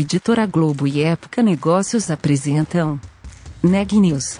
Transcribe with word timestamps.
Editora 0.00 0.46
Globo 0.46 0.86
e 0.86 1.02
Época 1.02 1.42
Negócios 1.42 2.08
apresentam 2.08 3.00
Neg 3.60 3.98
News, 3.98 4.38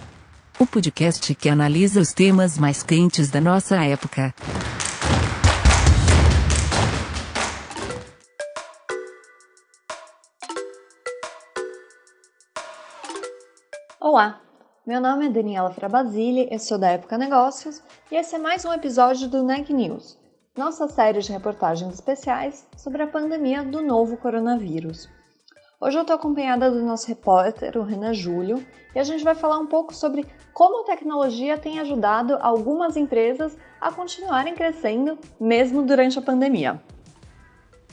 o 0.56 0.64
podcast 0.64 1.34
que 1.34 1.48
analisa 1.48 2.00
os 2.00 2.12
temas 2.12 2.56
mais 2.56 2.84
quentes 2.84 3.28
da 3.28 3.40
nossa 3.40 3.74
época. 3.84 4.32
Olá, 14.00 14.40
meu 14.86 15.00
nome 15.00 15.26
é 15.26 15.28
Daniela 15.28 15.72
Frabasile, 15.72 16.46
eu 16.52 16.58
sou 16.60 16.78
da 16.78 16.90
Época 16.90 17.18
Negócios 17.18 17.82
e 18.12 18.14
esse 18.14 18.36
é 18.36 18.38
mais 18.38 18.64
um 18.64 18.72
episódio 18.72 19.28
do 19.28 19.42
Neg 19.42 19.74
News, 19.74 20.16
nossa 20.56 20.86
série 20.86 21.18
de 21.18 21.32
reportagens 21.32 21.94
especiais 21.94 22.64
sobre 22.76 23.02
a 23.02 23.08
pandemia 23.08 23.64
do 23.64 23.82
novo 23.82 24.16
coronavírus. 24.16 25.17
Hoje 25.80 25.96
eu 25.96 26.00
estou 26.00 26.16
acompanhada 26.16 26.72
do 26.72 26.82
nosso 26.82 27.06
repórter, 27.06 27.78
o 27.78 27.84
Renan 27.84 28.12
Júlio, 28.12 28.66
e 28.92 28.98
a 28.98 29.04
gente 29.04 29.22
vai 29.22 29.36
falar 29.36 29.60
um 29.60 29.66
pouco 29.66 29.94
sobre 29.94 30.26
como 30.52 30.82
a 30.82 30.84
tecnologia 30.84 31.56
tem 31.56 31.78
ajudado 31.78 32.36
algumas 32.40 32.96
empresas 32.96 33.56
a 33.80 33.92
continuarem 33.92 34.56
crescendo 34.56 35.16
mesmo 35.40 35.86
durante 35.86 36.18
a 36.18 36.22
pandemia. 36.22 36.82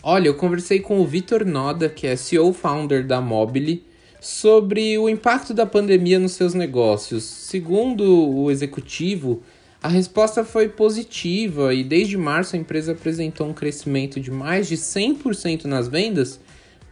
Olha, 0.02 0.28
eu 0.28 0.34
conversei 0.36 0.80
com 0.80 1.00
o 1.00 1.06
Vitor 1.06 1.46
Noda, 1.46 1.88
que 1.88 2.08
é 2.08 2.16
CEO 2.16 2.52
founder 2.54 3.06
da 3.06 3.22
Mobile, 3.22 3.86
sobre 4.20 4.98
o 4.98 5.08
impacto 5.08 5.54
da 5.54 5.68
pandemia 5.68 6.18
nos 6.18 6.32
seus 6.32 6.56
negócios. 6.56 7.24
Segundo 7.24 8.36
o 8.36 8.50
executivo, 8.50 9.44
a 9.80 9.88
resposta 9.88 10.44
foi 10.44 10.70
positiva 10.70 11.72
e 11.72 11.84
desde 11.84 12.18
março 12.18 12.55
a 12.55 12.60
empresa 12.60 12.94
apresentou 12.94 13.46
um 13.46 13.54
crescimento 13.54 14.20
de 14.20 14.32
mais 14.32 14.68
de 14.68 14.76
100% 14.76 15.66
nas 15.66 15.88
vendas, 15.88 16.40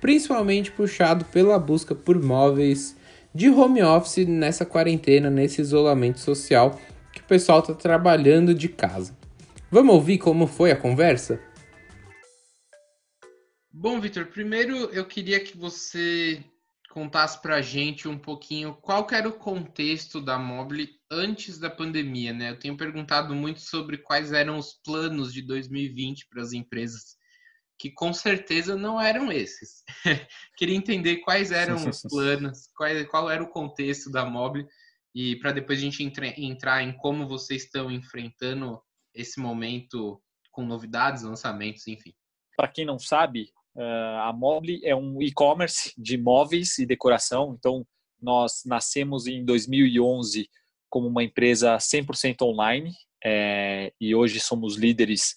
principalmente 0.04 0.70
puxado 0.70 1.24
pela 1.24 1.58
busca 1.58 1.96
por 1.96 2.22
móveis 2.22 2.94
de 3.34 3.50
home 3.50 3.82
office 3.82 4.28
nessa 4.28 4.66
quarentena, 4.66 5.30
nesse 5.30 5.62
isolamento 5.62 6.20
social 6.20 6.78
que 7.14 7.22
o 7.22 7.24
pessoal 7.24 7.62
está 7.62 7.74
trabalhando 7.74 8.54
de 8.54 8.68
casa. 8.68 9.18
Vamos 9.72 9.96
ouvir 9.96 10.18
como 10.18 10.46
foi 10.46 10.72
a 10.72 10.76
conversa? 10.76 11.42
Bom, 13.72 14.02
Vitor, 14.02 14.26
primeiro 14.26 14.76
eu 14.92 15.06
queria 15.06 15.40
que 15.40 15.56
você 15.56 16.44
contasse 16.90 17.42
para 17.42 17.56
a 17.56 17.62
gente 17.62 18.06
um 18.06 18.18
pouquinho 18.18 18.74
qual 18.82 19.08
era 19.10 19.30
o 19.30 19.32
contexto 19.32 20.20
da 20.20 20.38
Mobile 20.38 20.90
antes 21.10 21.58
da 21.58 21.70
pandemia, 21.70 22.34
né? 22.34 22.50
Eu 22.50 22.60
tenho 22.60 22.76
perguntado 22.76 23.34
muito 23.34 23.62
sobre 23.62 24.00
quais 24.00 24.34
eram 24.34 24.58
os 24.58 24.74
planos 24.84 25.34
de 25.34 25.42
2020 25.42 26.28
para 26.28 26.42
as 26.42 26.52
empresas, 26.52 27.16
que 27.84 27.92
com 27.92 28.14
certeza 28.14 28.78
não 28.78 29.00
eram 29.00 29.30
esses. 29.30 29.84
Queria 30.56 30.78
entender 30.78 31.18
quais 31.18 31.52
eram 31.52 31.76
os 31.76 32.02
planos, 32.10 32.70
qual, 32.78 32.90
qual 33.08 33.30
era 33.30 33.44
o 33.44 33.50
contexto 33.50 34.10
da 34.10 34.24
Mobile 34.24 34.66
e 35.14 35.36
para 35.36 35.52
depois 35.52 35.80
a 35.80 35.82
gente 35.82 36.02
entre, 36.02 36.34
entrar 36.38 36.82
em 36.82 36.96
como 36.96 37.28
vocês 37.28 37.64
estão 37.64 37.92
enfrentando 37.92 38.82
esse 39.14 39.38
momento 39.38 40.24
com 40.50 40.66
novidades, 40.66 41.24
lançamentos, 41.24 41.86
enfim. 41.86 42.14
Para 42.56 42.70
quem 42.70 42.86
não 42.86 42.98
sabe, 42.98 43.52
Uh, 43.76 44.20
a 44.22 44.32
Mobile 44.32 44.86
é 44.86 44.96
um 44.96 45.20
e-commerce 45.20 45.92
de 45.98 46.16
móveis 46.16 46.78
e 46.78 46.86
decoração. 46.86 47.56
Então, 47.58 47.84
nós 48.22 48.62
nascemos 48.68 49.26
em 49.26 49.44
2011 49.44 50.48
como 50.92 51.08
uma 51.08 51.24
empresa 51.24 51.76
100% 51.78 52.44
online 52.44 52.92
é, 53.26 53.92
e 54.00 54.14
hoje 54.14 54.40
somos 54.40 54.76
líderes 54.76 55.34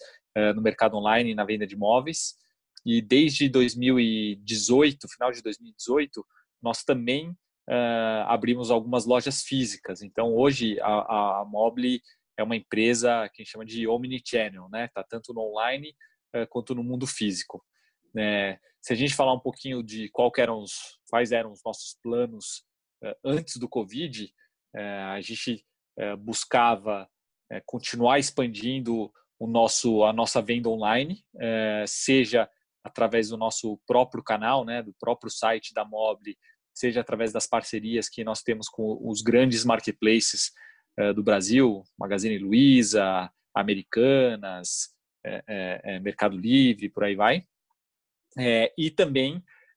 no 0.55 0.61
mercado 0.61 0.97
online 0.97 1.35
na 1.35 1.45
venda 1.45 1.67
de 1.67 1.77
móveis. 1.77 2.35
E 2.85 3.01
desde 3.01 3.49
2018, 3.49 5.09
final 5.09 5.33
de 5.33 5.43
2018, 5.43 6.25
nós 6.63 6.85
também 6.85 7.31
uh, 7.31 8.27
abrimos 8.27 8.71
algumas 8.71 9.07
lojas 9.07 9.43
físicas. 9.43 10.03
Então, 10.03 10.35
hoje 10.35 10.79
a, 10.81 11.41
a 11.41 11.45
Mobile 11.47 12.01
é 12.39 12.43
uma 12.43 12.55
empresa 12.55 13.29
que 13.33 13.41
a 13.41 13.45
gente 13.45 13.53
chama 13.53 13.65
de 13.65 13.89
omnichannel, 13.89 14.69
né? 14.69 14.89
Tá 14.95 15.03
tanto 15.03 15.33
no 15.33 15.41
online 15.41 15.95
quanto 16.51 16.75
no 16.75 16.85
mundo 16.85 17.07
físico. 17.07 17.65
Né? 18.15 18.59
Se 18.87 18.93
a 18.93 18.97
gente 18.97 19.17
falar 19.17 19.35
um 19.35 19.41
pouquinho 19.41 19.83
de 19.83 20.09
qual 20.11 20.31
eram 20.39 20.61
os, 20.61 20.99
quais 21.11 21.33
eram 21.33 21.51
os 21.51 21.61
nossos 21.65 21.99
planos 22.01 22.63
uh, 23.03 23.15
antes 23.25 23.57
do 23.57 23.69
Covid, 23.69 24.33
uh, 24.77 25.13
a 25.13 25.21
gente 25.21 25.67
uh, 25.99 26.17
buscava 26.17 27.09
continuar 27.65 28.19
expandindo 28.19 29.13
o 29.39 29.47
nosso, 29.47 30.05
a 30.05 30.13
nossa 30.13 30.41
venda 30.41 30.69
online, 30.69 31.23
seja 31.87 32.49
através 32.83 33.29
do 33.29 33.37
nosso 33.37 33.79
próprio 33.87 34.23
canal, 34.23 34.65
né, 34.65 34.83
do 34.83 34.95
próprio 34.99 35.31
site 35.31 35.75
da 35.75 35.85
Mobile, 35.85 36.37
seja 36.75 37.01
através 37.01 37.33
das 37.33 37.47
parcerias 37.47 38.09
que 38.09 38.25
nós 38.25 38.43
temos 38.43 38.69
com 38.69 38.99
os 39.03 39.21
grandes 39.23 39.65
marketplaces 39.65 40.53
do 41.15 41.23
Brasil, 41.23 41.83
Magazine 41.99 42.39
Luiza, 42.39 43.31
Americanas, 43.55 44.95
Mercado 46.03 46.39
Livre, 46.39 46.89
por 46.89 47.05
aí 47.05 47.15
vai. 47.15 47.43
É, 48.39 48.73
e 48.77 48.91
também 48.91 49.37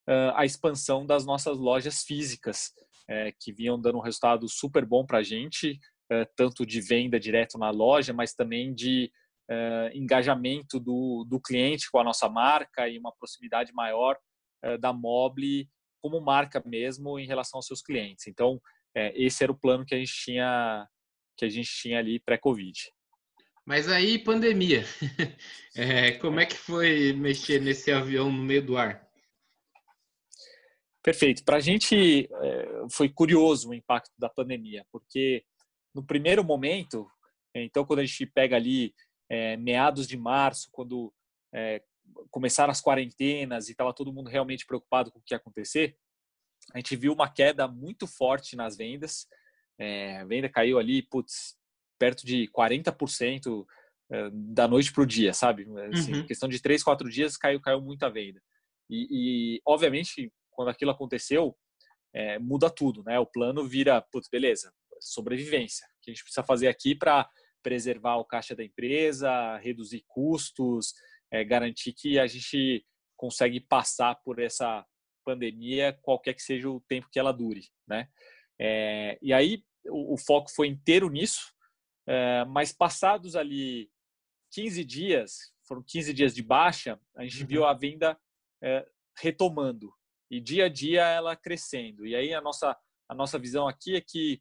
uh, 0.10 0.36
a 0.36 0.46
expansão 0.46 1.06
das 1.06 1.26
nossas 1.26 1.58
lojas 1.58 2.04
físicas, 2.04 2.72
é, 3.08 3.32
que 3.40 3.52
vinham 3.52 3.80
dando 3.80 3.98
um 3.98 4.02
resultado 4.02 4.48
super 4.48 4.86
bom 4.86 5.06
para 5.06 5.20
a 5.20 5.24
gente, 5.24 5.80
é, 6.12 6.26
tanto 6.36 6.66
de 6.66 6.82
venda 6.82 7.20
direto 7.20 7.58
na 7.58 7.72
loja, 7.72 8.14
mas 8.14 8.34
também 8.34 8.74
de 8.74 9.12
é, 9.50 9.92
engajamento 9.96 10.80
do, 10.80 11.26
do 11.28 11.42
cliente 11.42 11.90
com 11.92 12.00
a 12.00 12.04
nossa 12.04 12.30
marca 12.30 12.88
e 12.88 13.00
uma 13.00 13.12
proximidade 13.12 13.74
maior 13.74 14.16
é, 14.64 14.78
da 14.78 14.94
Mobile 14.94 15.68
como 16.02 16.22
marca 16.22 16.62
mesmo 16.66 17.18
em 17.20 17.26
relação 17.26 17.58
aos 17.58 17.66
seus 17.66 17.82
clientes. 17.82 18.28
Então, 18.28 18.62
é, 18.96 19.12
esse 19.20 19.44
era 19.44 19.52
o 19.52 19.60
plano 19.60 19.86
que 19.86 19.96
a 19.96 19.98
gente 19.98 20.14
tinha 20.14 20.88
que 21.36 21.46
a 21.46 21.50
gente 21.50 21.70
tinha 21.70 22.00
ali 22.00 22.20
pré-Covid. 22.20 22.78
Mas 23.66 23.88
aí, 23.88 24.20
pandemia. 24.20 24.84
É, 25.76 26.12
como 26.14 26.42
é 26.42 26.46
que 26.46 26.58
foi 26.58 27.14
mexer 27.14 27.62
nesse 27.62 27.90
avião 27.90 28.30
no 28.30 28.44
meio 28.44 28.62
do 28.66 28.76
ar? 28.76 29.08
Perfeito. 31.02 31.46
Para 31.46 31.58
a 31.58 31.60
gente 31.62 32.28
foi 32.92 33.08
curioso 33.08 33.70
o 33.70 33.74
impacto 33.74 34.12
da 34.18 34.28
pandemia, 34.28 34.86
porque 34.92 35.46
no 35.96 36.06
primeiro 36.06 36.44
momento, 36.44 37.08
então 37.56 37.86
quando 37.86 38.00
a 38.00 38.06
gente 38.06 38.26
pega 38.26 38.58
ali 38.58 38.94
é, 39.30 39.56
meados 39.58 40.08
de 40.08 40.18
março, 40.18 40.70
quando 40.72 41.14
é, 41.54 41.82
começaram 42.32 42.72
as 42.72 42.82
quarentenas 42.82 43.68
e 43.68 43.72
estava 43.72 43.94
todo 43.94 44.14
mundo 44.14 44.30
realmente 44.30 44.66
preocupado 44.66 45.12
com 45.12 45.20
o 45.20 45.22
que 45.22 45.34
ia 45.34 45.38
acontecer, 45.38 45.96
a 46.74 46.78
gente 46.78 46.96
viu 46.96 47.14
uma 47.14 47.30
queda 47.30 47.68
muito 47.68 48.06
forte 48.06 48.56
nas 48.56 48.76
vendas. 48.76 49.28
É, 49.78 50.18
a 50.18 50.26
venda 50.26 50.50
caiu 50.50 50.78
ali, 50.78 51.02
putz, 51.02 51.58
perto 51.98 52.26
de 52.26 52.48
40% 52.56 53.66
eh, 54.12 54.30
da 54.32 54.68
noite 54.68 54.92
para 54.92 55.04
o 55.04 55.06
dia, 55.06 55.34
sabe? 55.34 55.68
Assim, 55.94 56.14
uhum. 56.14 56.26
Questão 56.26 56.50
de 56.50 56.60
três, 56.60 56.82
quatro 56.82 57.10
dias 57.10 57.38
caiu, 57.38 57.62
caiu 57.62 57.80
muita 57.80 58.10
venda. 58.10 58.42
E, 58.90 59.08
e 59.58 59.62
obviamente, 59.66 60.32
quando 60.50 60.70
aquilo 60.70 60.92
aconteceu, 60.92 61.56
é, 62.14 62.40
muda 62.40 62.70
tudo, 62.72 63.04
né? 63.04 63.20
O 63.20 63.26
plano 63.26 63.68
vira, 63.68 64.02
putz, 64.02 64.28
beleza, 64.28 64.74
sobrevivência. 65.00 65.86
O 65.86 66.02
que 66.02 66.12
a 66.12 66.14
gente 66.14 66.24
precisa 66.24 66.44
fazer 66.44 66.68
aqui 66.68 66.96
para 66.96 67.30
preservar 67.62 68.18
o 68.18 68.26
caixa 68.26 68.56
da 68.56 68.64
empresa, 68.64 69.58
reduzir 69.58 70.04
custos, 70.08 70.94
é, 71.32 71.44
garantir 71.44 71.94
que 71.94 72.20
a 72.20 72.28
gente 72.28 72.86
consegue 73.18 73.60
passar 73.60 74.16
por 74.24 74.40
essa 74.40 74.86
pandemia, 75.26 75.98
qualquer 76.02 76.34
que 76.34 76.42
seja 76.42 76.70
o 76.70 76.82
tempo 76.82 77.10
que 77.12 77.20
ela 77.20 77.32
dure, 77.32 77.68
né? 77.88 78.08
É, 78.60 79.18
e 79.22 79.32
aí 79.34 79.64
o, 79.86 80.14
o, 80.14 80.18
foco 80.18 80.50
foi 80.52 80.68
inteiro 80.68 81.10
nisso, 81.10 81.54
é, 82.08 82.44
mas 82.46 82.72
passados 82.72 83.36
ali 83.36 83.90
15 84.52 84.84
dias, 84.84 85.54
foram 85.68 85.84
15 85.86 86.14
dias 86.14 86.34
de 86.34 86.42
baixa, 86.42 87.00
a 87.16 87.24
gente 87.24 87.46
viu 87.46 87.62
uhum. 87.62 87.68
a 87.68 87.74
venda 87.74 88.20
retomando 89.18 89.94
e 90.30 90.42
dia 90.42 90.66
a 90.66 90.70
dia 90.70 91.08
ela 91.08 91.36
crescendo. 91.36 92.06
E 92.06 92.16
aí 92.16 92.34
a 92.34 92.42
nossa 92.42 92.78
a 93.10 93.16
nossa 93.16 93.40
visão 93.40 93.68
aqui 93.68 93.96
é 93.96 94.02
que 94.02 94.40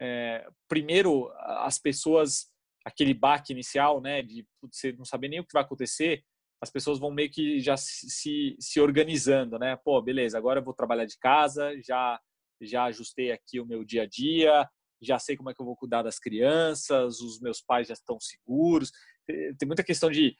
é, 0.00 0.46
primeiro 0.68 1.30
as 1.38 1.78
pessoas 1.78 2.46
aquele 2.84 3.12
baque 3.12 3.52
inicial, 3.52 4.00
né, 4.00 4.22
de 4.22 4.46
você 4.62 4.92
não 4.92 5.04
saber 5.04 5.28
nem 5.28 5.40
o 5.40 5.44
que 5.44 5.52
vai 5.52 5.62
acontecer, 5.62 6.24
as 6.62 6.70
pessoas 6.70 6.98
vão 6.98 7.10
meio 7.10 7.30
que 7.30 7.60
já 7.60 7.76
se, 7.76 8.56
se 8.58 8.80
organizando, 8.80 9.58
né? 9.58 9.76
Pô, 9.76 10.00
beleza, 10.02 10.36
agora 10.36 10.58
eu 10.60 10.64
vou 10.64 10.74
trabalhar 10.74 11.04
de 11.04 11.16
casa, 11.18 11.72
já 11.82 12.18
já 12.60 12.86
ajustei 12.86 13.30
aqui 13.30 13.60
o 13.60 13.66
meu 13.66 13.84
dia 13.84 14.02
a 14.02 14.06
dia, 14.06 14.68
já 15.00 15.16
sei 15.16 15.36
como 15.36 15.48
é 15.48 15.54
que 15.54 15.62
eu 15.62 15.66
vou 15.66 15.76
cuidar 15.76 16.02
das 16.02 16.18
crianças, 16.18 17.20
os 17.20 17.40
meus 17.40 17.60
pais 17.60 17.86
já 17.86 17.94
estão 17.94 18.18
seguros. 18.18 18.90
Tem 19.26 19.66
muita 19.66 19.84
questão 19.84 20.10
de 20.10 20.36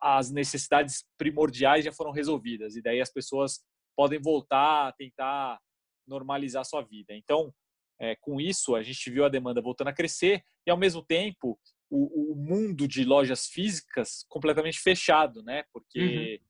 as 0.00 0.30
necessidades 0.30 1.04
primordiais 1.18 1.84
já 1.84 1.92
foram 1.92 2.12
resolvidas 2.12 2.76
e 2.76 2.82
daí 2.82 3.00
as 3.00 3.12
pessoas 3.12 3.60
podem 3.94 4.18
voltar 4.18 4.88
a 4.88 4.92
tentar 4.92 5.60
normalizar 6.06 6.62
a 6.62 6.64
sua 6.64 6.82
vida. 6.82 7.14
Então, 7.14 7.52
é, 8.00 8.16
com 8.16 8.40
isso, 8.40 8.74
a 8.74 8.82
gente 8.82 9.10
viu 9.10 9.24
a 9.24 9.28
demanda 9.28 9.60
voltando 9.60 9.88
a 9.88 9.92
crescer 9.92 10.42
e, 10.66 10.70
ao 10.70 10.76
mesmo 10.76 11.04
tempo, 11.04 11.60
o, 11.90 12.32
o 12.32 12.36
mundo 12.36 12.88
de 12.88 13.04
lojas 13.04 13.46
físicas 13.46 14.24
completamente 14.28 14.80
fechado, 14.80 15.42
né? 15.42 15.64
Porque 15.72 16.40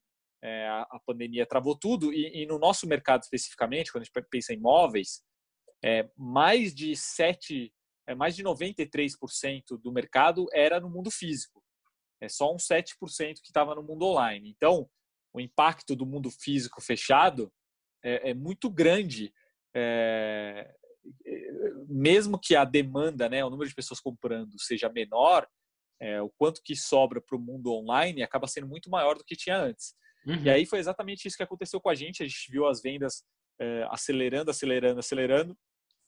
uhum. 0.43 0.49
é, 0.49 0.69
a, 0.69 0.83
a, 0.83 1.01
pandemia 1.05 1.47
travou 1.47 1.77
tudo 1.77 2.13
e, 2.13 2.43
e, 2.43 2.47
no 2.47 2.59
nosso 2.59 2.87
mercado 2.87 3.23
especificamente, 3.23 3.91
quando 3.91 4.03
a 4.03 4.05
gente 4.05 4.29
pensa 4.31 4.53
em 4.53 4.59
imóveis, 4.59 5.23
é, 5.83 6.09
mais 6.17 6.73
de 6.73 6.95
7, 6.95 7.73
é, 8.07 8.15
mais 8.15 8.37
de 8.37 8.45
93% 8.45 9.81
do 9.83 9.91
mercado 9.91 10.47
era 10.53 10.79
no 10.79 10.91
mundo 10.91 11.11
físico. 11.11 11.61
É 12.21 12.29
só 12.29 12.55
uns 12.55 12.69
7% 12.69 12.97
que 13.41 13.49
estava 13.49 13.75
no 13.75 13.83
mundo 13.83 14.05
online. 14.05 14.51
Então, 14.51 14.89
o 15.33 15.41
impacto 15.41 15.97
do 15.97 16.07
mundo 16.07 16.31
físico 16.31 16.81
fechado 16.83 17.51
é, 18.05 18.31
é 18.31 18.35
muito 18.35 18.71
grande. 18.71 19.33
É, 19.75 20.77
mesmo 21.89 22.39
que 22.39 22.55
a 22.55 22.65
demanda, 22.65 23.29
né, 23.29 23.45
o 23.45 23.51
número 23.51 23.69
de 23.69 23.75
pessoas 23.75 24.01
comprando 24.01 24.59
seja 24.59 24.89
menor, 24.89 25.47
é, 26.01 26.21
o 26.23 26.31
quanto 26.31 26.63
que 26.65 26.75
sobra 26.75 27.21
para 27.21 27.37
o 27.37 27.41
mundo 27.41 27.73
online 27.73 28.23
acaba 28.23 28.47
sendo 28.47 28.67
muito 28.67 28.91
maior 28.91 29.17
do 29.17 29.25
que 29.25 29.37
tinha 29.37 29.59
antes. 29.59 29.95
Uhum. 30.27 30.43
E 30.43 30.51
aí 30.51 30.67
foi 30.67 30.79
exatamente 30.79 31.27
isso 31.27 31.37
que 31.37 31.43
aconteceu 31.43 31.81
com 31.81 31.91
a 31.91 31.95
gente. 31.95 32.23
A 32.23 32.27
gente 32.27 32.51
viu 32.51 32.67
as 32.67 32.81
vendas 32.81 33.25
é, 33.61 33.87
acelerando, 33.91 34.51
acelerando, 34.51 35.01
acelerando. 35.01 35.57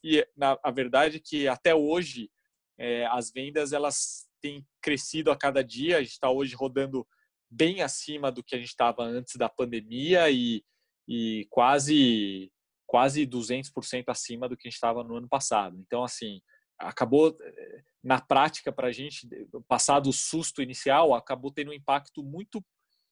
E 0.03 0.27
na 0.37 0.59
a 0.63 0.71
verdade 0.71 1.19
é 1.19 1.21
que 1.23 1.47
até 1.47 1.75
hoje 1.75 2.31
é, 2.79 3.07
as 3.07 3.31
vendas 3.31 3.73
elas 3.73 4.27
têm 4.41 4.67
crescido 4.81 5.31
a 5.31 5.37
cada 5.37 5.63
dia. 5.63 5.99
A 5.99 6.03
gente 6.03 6.13
está 6.13 6.31
hoje 6.31 6.55
rodando 6.55 7.07
bem 7.51 7.83
acima 7.83 8.33
do 8.33 8.43
que 8.43 8.55
a 8.55 8.59
gente 8.59 8.69
estava 8.69 9.03
antes 9.05 9.37
da 9.37 9.49
pandemia 9.49 10.31
e, 10.31 10.65
e 11.07 11.47
quase 11.51 12.51
quase 12.93 13.27
200% 13.27 14.05
acima 14.09 14.47
do 14.47 14.55
que 14.55 14.69
a 14.69 14.71
gente 14.71 14.75
estava 14.75 15.03
no 15.03 15.17
ano 15.17 15.27
passado. 15.27 15.81
Então, 15.81 16.05
assim, 16.05 16.43
acabou 16.79 17.35
eh, 17.41 17.83
na 18.05 18.21
prática 18.21 18.71
para 18.71 18.89
a 18.89 18.93
gente, 18.93 19.27
passado 19.67 20.11
o 20.11 20.13
susto 20.13 20.61
inicial, 20.61 21.15
acabou 21.15 21.51
tendo 21.51 21.71
um 21.71 21.75
impacto 21.75 22.23
muito 22.23 22.63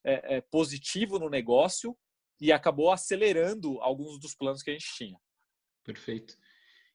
é, 0.05 0.37
é, 0.37 0.41
positivo 0.43 1.19
no 1.19 1.31
negócio 1.31 1.97
e 2.39 2.53
acabou 2.53 2.93
acelerando 2.93 3.81
alguns 3.81 4.21
dos 4.21 4.35
planos 4.35 4.63
que 4.63 4.69
a 4.69 4.75
gente 4.75 4.95
tinha. 4.95 5.19
Perfeito. 5.83 6.37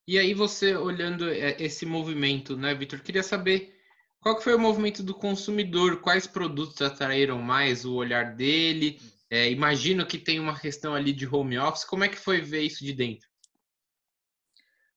E 0.07 0.19
aí 0.19 0.35
você 0.35 0.75
olhando 0.75 1.27
esse 1.31 1.87
movimento, 1.87 2.55
né, 2.55 2.75
Vitor, 2.75 3.01
queria 3.01 3.23
saber 3.23 3.75
qual 4.19 4.37
que 4.37 4.43
foi 4.43 4.53
o 4.53 4.59
movimento 4.59 5.01
do 5.01 5.15
consumidor, 5.15 6.01
quais 6.01 6.27
produtos 6.27 6.79
atraíram 6.83 7.41
mais 7.41 7.83
o 7.83 7.95
olhar 7.95 8.35
dele? 8.35 9.01
É, 9.30 9.50
imagino 9.50 10.06
que 10.06 10.18
tem 10.18 10.39
uma 10.39 10.60
questão 10.60 10.94
ali 10.94 11.12
de 11.12 11.27
home 11.27 11.57
office. 11.57 11.83
Como 11.83 12.04
é 12.04 12.10
que 12.10 12.18
foi 12.18 12.42
ver 12.42 12.62
isso 12.62 12.83
de 12.83 12.94
dentro? 12.94 13.27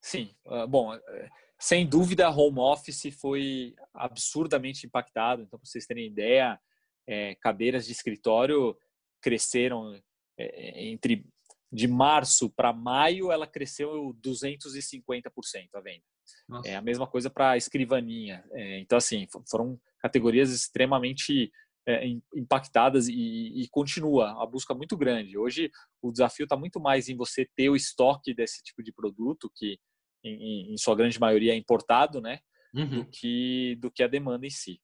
Sim, 0.00 0.34
uh, 0.46 0.66
bom, 0.66 0.94
é, 0.94 1.28
sem 1.58 1.86
dúvida, 1.86 2.30
home 2.30 2.60
office 2.60 3.14
foi 3.20 3.74
absurdamente 3.92 4.86
impactado. 4.86 5.42
Então, 5.42 5.58
para 5.58 5.66
vocês 5.66 5.86
terem 5.86 6.06
ideia, 6.06 6.58
é, 7.06 7.34
cadeiras 7.36 7.86
de 7.86 7.92
escritório 7.92 8.76
cresceram 9.20 10.00
é, 10.38 10.84
entre 10.84 11.26
de 11.70 11.86
março 11.86 12.48
para 12.48 12.72
maio, 12.72 13.30
ela 13.30 13.46
cresceu 13.46 14.16
250% 14.22 15.68
a 15.74 15.80
venda. 15.80 16.04
Nossa. 16.48 16.68
É 16.68 16.76
a 16.76 16.80
mesma 16.80 17.06
coisa 17.06 17.28
para 17.28 17.56
escrivaninha. 17.56 18.44
É, 18.52 18.78
então, 18.78 18.96
assim, 18.96 19.26
foram 19.50 19.78
categorias 19.98 20.50
extremamente 20.50 21.52
é, 21.88 22.06
impactadas 22.34 23.08
e, 23.08 23.62
e, 23.62 23.66
continua 23.70 24.42
a 24.42 24.46
busca 24.46 24.74
muito 24.74 24.94
grande. 24.94 25.38
Hoje, 25.38 25.70
o 26.02 26.12
desafio 26.12 26.44
está 26.44 26.54
muito 26.54 26.78
mais 26.78 27.08
em 27.08 27.16
você 27.16 27.48
ter 27.56 27.70
o 27.70 27.76
estoque 27.76 28.34
desse 28.34 28.62
tipo 28.62 28.82
de 28.82 28.92
produto, 28.92 29.50
que 29.54 29.78
em, 30.22 30.74
em 30.74 30.76
sua 30.76 30.94
grande 30.94 31.18
maioria 31.18 31.54
é 31.54 31.56
importado, 31.56 32.20
né? 32.20 32.40
Uhum. 32.74 32.88
Do, 32.90 33.04
que, 33.06 33.76
do 33.80 33.90
que 33.90 34.02
a 34.02 34.06
demanda 34.06 34.46
em 34.46 34.50
si. 34.50 34.78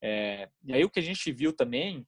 É, 0.00 0.48
e 0.62 0.72
aí 0.72 0.84
o 0.84 0.90
que 0.90 1.00
a 1.00 1.02
gente 1.02 1.32
viu 1.32 1.52
também, 1.52 2.06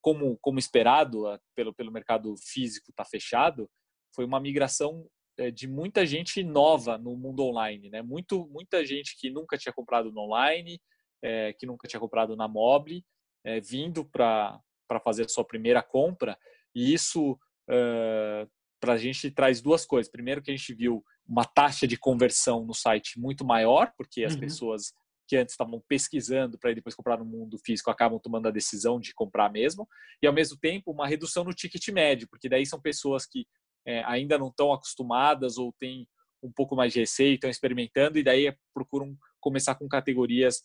como, 0.00 0.38
como 0.40 0.58
esperado 0.58 1.24
pelo, 1.54 1.74
pelo 1.74 1.92
mercado 1.92 2.34
físico 2.38 2.90
estar 2.90 3.04
tá 3.04 3.10
fechado, 3.10 3.68
foi 4.14 4.24
uma 4.24 4.40
migração 4.40 5.06
é, 5.36 5.50
de 5.50 5.68
muita 5.68 6.06
gente 6.06 6.42
nova 6.42 6.96
no 6.96 7.14
mundo 7.14 7.44
online, 7.44 7.90
né? 7.90 8.00
Muito, 8.00 8.46
muita 8.46 8.86
gente 8.86 9.18
que 9.18 9.28
nunca 9.28 9.58
tinha 9.58 9.72
comprado 9.72 10.10
no 10.10 10.22
online, 10.22 10.80
é, 11.22 11.52
que 11.52 11.66
nunca 11.66 11.86
tinha 11.86 12.00
comprado 12.00 12.34
na 12.34 12.48
Mobile, 12.48 13.04
é, 13.44 13.60
vindo 13.60 14.04
para 14.04 14.60
fazer 15.04 15.24
a 15.24 15.28
sua 15.28 15.44
primeira 15.44 15.82
compra. 15.82 16.38
E 16.74 16.92
isso 16.92 17.38
é, 17.68 18.46
para 18.80 18.94
a 18.94 18.98
gente 18.98 19.30
traz 19.30 19.60
duas 19.60 19.86
coisas. 19.86 20.10
Primeiro 20.10 20.42
que 20.42 20.50
a 20.50 20.56
gente 20.56 20.74
viu 20.74 21.04
uma 21.26 21.44
taxa 21.44 21.86
de 21.86 21.96
conversão 21.96 22.64
no 22.64 22.74
site 22.74 23.18
muito 23.18 23.44
maior, 23.44 23.92
porque 23.96 24.24
as 24.24 24.34
uhum. 24.34 24.40
pessoas 24.40 24.92
que 25.28 25.36
antes 25.36 25.52
estavam 25.52 25.82
pesquisando 25.88 26.58
para 26.58 26.74
depois 26.74 26.94
comprar 26.94 27.16
no 27.16 27.24
mundo 27.24 27.56
físico 27.64 27.90
acabam 27.90 28.18
tomando 28.18 28.48
a 28.48 28.50
decisão 28.50 29.00
de 29.00 29.14
comprar 29.14 29.50
mesmo, 29.50 29.88
e 30.20 30.26
ao 30.26 30.32
mesmo 30.32 30.58
tempo 30.58 30.90
uma 30.90 31.06
redução 31.06 31.44
no 31.44 31.54
ticket 31.54 31.88
médio, 31.88 32.28
porque 32.28 32.48
daí 32.48 32.66
são 32.66 32.80
pessoas 32.80 33.24
que 33.24 33.46
é, 33.86 34.02
ainda 34.04 34.36
não 34.36 34.48
estão 34.48 34.72
acostumadas 34.72 35.58
ou 35.58 35.72
têm 35.78 36.06
um 36.42 36.52
pouco 36.52 36.74
mais 36.74 36.92
de 36.92 37.00
receio, 37.00 37.34
estão 37.34 37.48
experimentando 37.48 38.18
e 38.18 38.22
daí 38.22 38.52
procuram 38.74 39.16
começar 39.40 39.76
com 39.76 39.88
categorias 39.88 40.62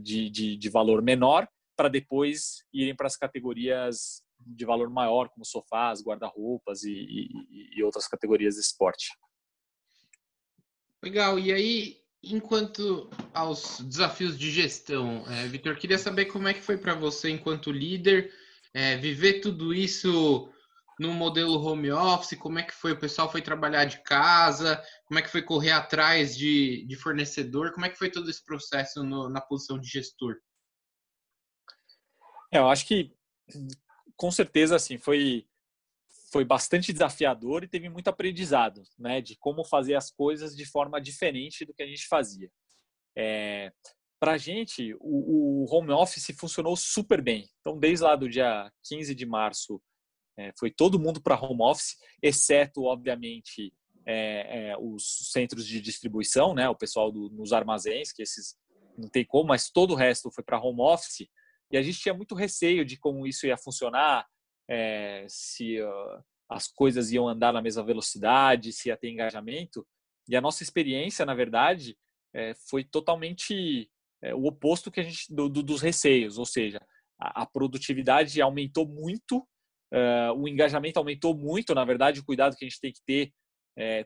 de, 0.00 0.30
de, 0.30 0.56
de 0.56 0.68
valor 0.68 1.02
menor 1.02 1.48
para 1.76 1.88
depois 1.88 2.64
irem 2.72 2.94
para 2.94 3.06
as 3.06 3.16
categorias 3.16 4.22
de 4.46 4.64
valor 4.64 4.90
maior, 4.90 5.28
como 5.30 5.44
sofás, 5.44 6.02
guarda-roupas 6.02 6.82
e, 6.82 6.92
e, 6.92 7.78
e, 7.78 7.82
outras 7.82 8.06
categorias 8.06 8.54
de 8.54 8.60
esporte. 8.60 9.08
Legal. 11.02 11.38
E 11.38 11.52
aí, 11.52 11.96
enquanto 12.22 13.10
aos 13.32 13.80
desafios 13.80 14.38
de 14.38 14.50
gestão, 14.50 15.24
é, 15.30 15.46
Vitor, 15.46 15.76
queria 15.76 15.98
saber 15.98 16.26
como 16.26 16.48
é 16.48 16.54
que 16.54 16.60
foi 16.60 16.76
para 16.76 16.94
você, 16.94 17.30
enquanto 17.30 17.72
líder, 17.72 18.32
é, 18.72 18.96
viver 18.96 19.40
tudo 19.40 19.72
isso 19.72 20.52
no 20.98 21.12
modelo 21.12 21.60
home 21.60 21.90
office, 21.90 22.38
como 22.38 22.58
é 22.58 22.62
que 22.62 22.74
foi? 22.74 22.92
O 22.92 22.98
pessoal 22.98 23.30
foi 23.30 23.42
trabalhar 23.42 23.84
de 23.84 24.02
casa, 24.02 24.82
como 25.06 25.18
é 25.18 25.22
que 25.22 25.30
foi 25.30 25.42
correr 25.42 25.72
atrás 25.72 26.36
de, 26.36 26.84
de 26.86 26.96
fornecedor, 26.96 27.72
como 27.72 27.86
é 27.86 27.90
que 27.90 27.98
foi 27.98 28.10
todo 28.10 28.30
esse 28.30 28.44
processo 28.44 29.02
no, 29.02 29.28
na 29.28 29.40
posição 29.40 29.78
de 29.78 29.88
gestor? 29.88 30.36
É, 32.52 32.58
eu 32.58 32.68
acho 32.68 32.86
que 32.86 33.12
com 34.16 34.30
certeza 34.30 34.76
assim 34.76 34.96
foi 34.96 35.46
foi 36.30 36.44
bastante 36.44 36.92
desafiador 36.92 37.62
e 37.62 37.68
teve 37.68 37.88
muito 37.88 38.08
aprendizado, 38.08 38.82
né, 38.98 39.20
de 39.20 39.36
como 39.36 39.64
fazer 39.64 39.94
as 39.94 40.10
coisas 40.10 40.56
de 40.56 40.66
forma 40.66 41.00
diferente 41.00 41.64
do 41.64 41.72
que 41.72 41.82
a 41.82 41.86
gente 41.86 42.08
fazia. 42.08 42.50
É, 43.16 43.72
para 44.18 44.32
a 44.32 44.38
gente, 44.38 44.94
o, 45.00 45.64
o, 45.64 45.66
home 45.70 45.92
office 45.92 46.34
funcionou 46.36 46.76
super 46.76 47.22
bem. 47.22 47.48
Então, 47.60 47.78
desde 47.78 48.04
lá 48.04 48.16
do 48.16 48.28
dia 48.28 48.68
15 48.82 49.14
de 49.14 49.24
março 49.24 49.80
é, 50.36 50.52
foi 50.58 50.70
todo 50.70 50.98
mundo 50.98 51.20
para 51.20 51.40
home 51.40 51.62
office, 51.62 51.96
exceto, 52.22 52.84
obviamente, 52.84 53.72
é, 54.06 54.70
é, 54.70 54.76
os 54.78 55.30
centros 55.32 55.66
de 55.66 55.80
distribuição, 55.80 56.54
né, 56.54 56.68
o 56.68 56.74
pessoal 56.74 57.10
do, 57.10 57.30
nos 57.30 57.52
armazéns, 57.52 58.12
que 58.12 58.22
esses 58.22 58.56
não 58.96 59.08
tem 59.08 59.24
como, 59.24 59.48
mas 59.48 59.70
todo 59.70 59.92
o 59.92 59.96
resto 59.96 60.30
foi 60.30 60.44
para 60.44 60.60
home 60.60 60.80
office. 60.80 61.28
E 61.70 61.76
a 61.76 61.82
gente 61.82 61.98
tinha 61.98 62.14
muito 62.14 62.34
receio 62.34 62.84
de 62.84 62.96
como 62.96 63.26
isso 63.26 63.46
ia 63.46 63.56
funcionar, 63.56 64.26
é, 64.68 65.26
se 65.28 65.80
uh, 65.80 66.24
as 66.48 66.68
coisas 66.68 67.10
iam 67.10 67.28
andar 67.28 67.52
na 67.52 67.62
mesma 67.62 67.82
velocidade, 67.82 68.72
se 68.72 68.88
ia 68.88 68.96
ter 68.96 69.10
engajamento. 69.10 69.86
E 70.28 70.36
a 70.36 70.40
nossa 70.40 70.62
experiência, 70.62 71.26
na 71.26 71.34
verdade, 71.34 71.96
é, 72.32 72.54
foi 72.68 72.84
totalmente 72.84 73.90
é, 74.22 74.34
o 74.34 74.44
oposto 74.44 74.90
que 74.90 75.00
a 75.00 75.02
gente 75.02 75.32
do, 75.34 75.48
do, 75.48 75.62
dos 75.62 75.82
receios, 75.82 76.38
ou 76.38 76.46
seja, 76.46 76.80
a, 77.18 77.42
a 77.42 77.46
produtividade 77.46 78.40
aumentou 78.40 78.86
muito 78.86 79.46
Uh, 79.94 80.32
o 80.36 80.48
engajamento 80.48 80.98
aumentou 80.98 81.36
muito, 81.36 81.72
na 81.72 81.84
verdade, 81.84 82.18
o 82.18 82.24
cuidado 82.24 82.56
que 82.56 82.64
a 82.64 82.68
gente 82.68 82.80
tem 82.80 82.92
que 82.92 83.00
ter, 83.06 83.32
é, 83.78 84.04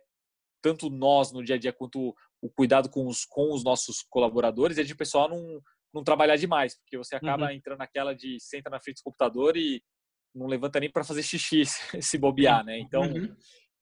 tanto 0.62 0.90
nós 0.90 1.32
no 1.32 1.42
dia 1.42 1.54
a 1.54 1.58
dia 1.58 1.72
quanto 1.72 2.14
o 2.42 2.50
cuidado 2.50 2.90
com 2.90 3.06
os, 3.06 3.24
com 3.24 3.54
os 3.54 3.64
nossos 3.64 4.04
colaboradores, 4.10 4.76
é 4.76 4.82
de 4.82 4.92
o 4.92 4.96
pessoal 4.96 5.30
não, 5.30 5.62
não 5.94 6.04
trabalhar 6.04 6.36
demais, 6.36 6.76
porque 6.76 6.98
você 6.98 7.16
acaba 7.16 7.46
uhum. 7.46 7.52
entrando 7.52 7.78
naquela 7.78 8.14
de 8.14 8.38
senta 8.38 8.68
na 8.68 8.80
frente 8.80 8.98
do 8.98 9.04
computador 9.04 9.56
e 9.56 9.82
não 10.34 10.46
levanta 10.46 10.78
nem 10.78 10.90
para 10.90 11.04
fazer 11.04 11.22
xixi 11.22 11.62
se 12.02 12.18
bobear, 12.18 12.64
né? 12.64 12.78
Então, 12.78 13.02
uhum. 13.02 13.34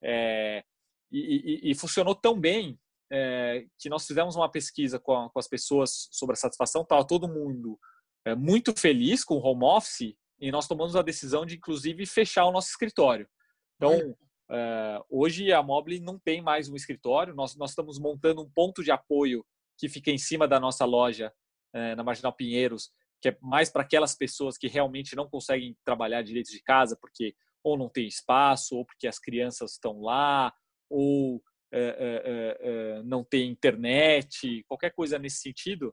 é, 0.03 0.63
e, 1.11 1.69
e, 1.69 1.71
e, 1.71 1.75
funcionou 1.75 2.15
tão 2.15 2.39
bem 2.39 2.79
é, 3.11 3.65
que 3.79 3.89
nós 3.89 4.07
fizemos 4.07 4.37
uma 4.37 4.51
pesquisa 4.51 4.99
com, 4.99 5.13
a, 5.13 5.31
com, 5.31 5.39
as 5.39 5.49
pessoas 5.49 6.09
sobre 6.11 6.35
a 6.35 6.37
satisfação, 6.37 6.83
estava 6.83 7.07
todo 7.07 7.29
mundo 7.29 7.79
é, 8.25 8.35
muito 8.35 8.73
feliz 8.79 9.25
com 9.25 9.35
o 9.35 9.45
home 9.45 9.65
office 9.65 10.15
e 10.39 10.51
nós 10.51 10.69
tomamos 10.69 10.97
a 10.97 11.03
decisão 11.03 11.47
de, 11.47 11.57
inclusive, 11.57 12.05
fechar 12.07 12.45
o 12.47 12.53
nosso 12.53 12.69
escritório. 12.69 13.29
Então, 13.77 14.17
é, 14.51 15.01
hoje 15.11 15.53
a 15.53 15.63
Mobile 15.63 16.01
não 16.01 16.19
tem 16.19 16.41
mais 16.41 16.69
um 16.69 16.77
escritório, 16.77 17.35
nós, 17.35 17.57
nós 17.57 17.71
estamos 17.71 17.99
montando 17.99 18.43
um 18.43 18.51
ponto 18.51 18.83
de 18.83 18.91
apoio 18.91 19.45
que 19.79 19.89
fica 19.89 20.11
em 20.11 20.19
cima 20.19 20.47
da 20.47 20.61
nossa 20.61 20.85
loja 20.85 21.33
é, 21.75 21.95
na 21.95 22.03
Marginal 22.03 22.33
Pinheiros, 22.33 22.91
que 23.21 23.31
é 23.31 23.39
mais 23.41 23.71
para 23.71 23.83
aquelas 23.83 24.15
pessoas 24.15 24.57
que 24.57 24.69
realmente 24.69 25.17
não 25.17 25.29
conseguem 25.29 25.77
trabalhar 25.85 26.23
direito 26.23 26.51
de 26.51 26.63
casa 26.63 26.97
porque 27.01 27.35
ou 27.65 27.77
não 27.77 27.89
tem 27.89 28.07
espaço, 28.07 28.77
ou 28.77 28.87
porque 28.87 29.09
as 29.09 29.19
crianças 29.19 29.73
estão 29.73 30.01
lá, 30.01 30.55
ou 30.89 31.43
é, 31.73 33.03
não 33.05 33.25
tem 33.25 33.51
internet, 33.51 34.65
qualquer 34.69 34.91
coisa 34.93 35.19
nesse 35.19 35.39
sentido. 35.39 35.93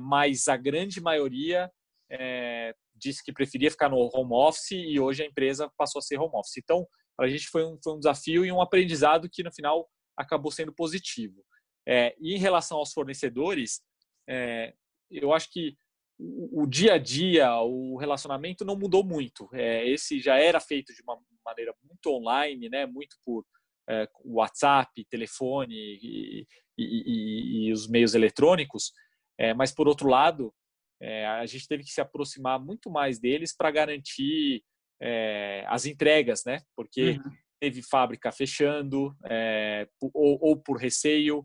mas 0.00 0.48
a 0.48 0.56
grande 0.56 1.00
maioria 1.00 1.70
é, 2.12 2.74
disse 2.94 3.24
que 3.24 3.32
preferia 3.32 3.70
ficar 3.70 3.88
no 3.88 4.10
home 4.14 4.34
office 4.34 4.72
e 4.72 5.00
hoje 5.00 5.22
a 5.22 5.26
empresa 5.26 5.72
passou 5.76 5.98
a 5.98 6.02
ser 6.02 6.18
home 6.18 6.34
office. 6.34 6.58
Então, 6.58 6.86
para 7.16 7.26
a 7.26 7.28
gente 7.28 7.48
foi 7.48 7.64
um, 7.64 7.78
foi 7.82 7.94
um 7.94 7.98
desafio 7.98 8.44
e 8.44 8.52
um 8.52 8.60
aprendizado 8.60 9.28
que 9.30 9.42
no 9.42 9.52
final 9.52 9.88
acabou 10.16 10.52
sendo 10.52 10.72
positivo. 10.74 11.42
É, 11.88 12.14
e 12.20 12.34
em 12.34 12.38
relação 12.38 12.78
aos 12.78 12.92
fornecedores, 12.92 13.80
é, 14.28 14.74
eu 15.10 15.32
acho 15.32 15.50
que 15.50 15.74
o, 16.18 16.62
o, 16.62 16.66
dia 16.66 16.94
a 16.94 16.98
dia, 16.98 17.50
o 17.62 17.96
relacionamento 17.96 18.64
não 18.64 18.76
mudou 18.76 19.02
muito. 19.02 19.48
É, 19.52 19.88
esse 19.88 20.20
já 20.20 20.36
era 20.36 20.60
feito 20.60 20.94
de 20.94 21.02
uma 21.02 21.18
maneira 21.44 21.74
muito 21.82 22.06
online, 22.10 22.68
né, 22.68 22.86
muito 22.86 23.16
por 23.24 23.44
é, 23.88 24.08
WhatsApp, 24.24 25.04
telefone 25.10 25.74
e, 25.74 26.46
e, 26.78 26.84
e, 26.84 27.66
e, 27.68 27.72
os 27.72 27.88
meios 27.88 28.14
eletrônicos. 28.14 28.92
É, 29.38 29.54
mas, 29.54 29.72
por 29.72 29.88
outro 29.88 30.08
lado, 30.08 30.54
é, 31.02 31.26
a 31.26 31.44
gente 31.46 31.66
teve 31.66 31.82
que 31.82 31.90
se 31.90 32.00
aproximar 32.00 32.60
muito 32.60 32.88
mais 32.88 33.18
deles 33.18 33.54
para 33.54 33.72
garantir 33.72 34.62
é, 35.00 35.64
as 35.66 35.84
entregas, 35.84 36.44
né? 36.46 36.60
Porque 36.76 37.12
uhum. 37.12 37.30
teve 37.60 37.82
fábrica 37.82 38.30
fechando, 38.30 39.12
é, 39.28 39.88
ou, 40.00 40.38
ou, 40.40 40.56
por 40.56 40.76
receio, 40.76 41.42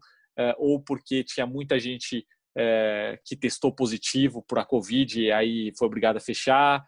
ou 0.60 0.80
porque 0.80 1.24
tinha 1.24 1.48
muita 1.48 1.80
gente 1.80 2.24
que 3.26 3.36
testou 3.36 3.74
positivo 3.74 4.44
por 4.48 4.60
a 4.60 4.66
Covid 4.66 5.20
e 5.20 5.32
aí 5.32 5.72
foi 5.76 5.88
obrigada 5.88 6.20
a 6.20 6.22
fechar. 6.22 6.84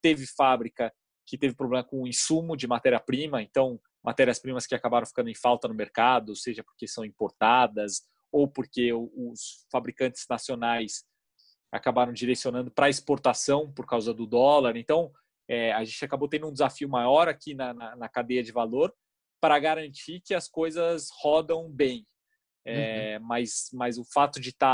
Teve 0.00 0.26
fábrica 0.26 0.90
que 1.26 1.36
teve 1.36 1.54
problema 1.54 1.84
com 1.84 2.02
o 2.02 2.08
insumo 2.08 2.56
de 2.56 2.66
matéria-prima, 2.66 3.42
então 3.42 3.78
matérias-primas 4.02 4.66
que 4.66 4.74
acabaram 4.74 5.06
ficando 5.06 5.28
em 5.28 5.34
falta 5.34 5.68
no 5.68 5.74
mercado, 5.74 6.34
seja 6.34 6.64
porque 6.64 6.88
são 6.88 7.04
importadas 7.04 8.02
ou 8.32 8.48
porque 8.48 8.90
os 8.92 9.66
fabricantes 9.70 10.24
nacionais 10.28 11.04
acabaram 11.70 12.12
direcionando 12.12 12.70
para 12.70 12.88
exportação 12.88 13.70
por 13.72 13.86
causa 13.86 14.12
do 14.14 14.26
dólar. 14.26 14.76
Então, 14.76 15.12
é, 15.48 15.72
a 15.72 15.84
gente 15.84 16.04
acabou 16.04 16.28
tendo 16.28 16.46
um 16.48 16.52
desafio 16.52 16.88
maior 16.88 17.28
aqui 17.28 17.54
na, 17.54 17.72
na, 17.72 17.96
na 17.96 18.08
cadeia 18.08 18.42
de 18.42 18.52
valor 18.52 18.92
para 19.40 19.58
garantir 19.58 20.20
que 20.20 20.34
as 20.34 20.48
coisas 20.48 21.08
rodam 21.20 21.70
bem. 21.70 22.06
É, 22.64 23.16
uhum. 23.18 23.26
mas, 23.26 23.70
mas 23.72 23.98
o 23.98 24.04
fato 24.04 24.40
de 24.40 24.50
estar 24.50 24.68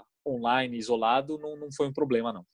tá 0.00 0.04
online, 0.26 0.76
isolado, 0.76 1.38
não, 1.38 1.56
não 1.56 1.72
foi 1.72 1.88
um 1.88 1.92
problema, 1.92 2.32
não. 2.32 2.44